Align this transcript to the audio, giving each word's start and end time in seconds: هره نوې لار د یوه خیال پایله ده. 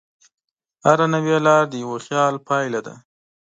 هره 0.85 1.05
نوې 1.13 1.37
لار 1.45 1.63
د 1.69 1.73
یوه 1.83 1.97
خیال 2.05 2.35
پایله 2.47 2.79
ده. 2.85 2.95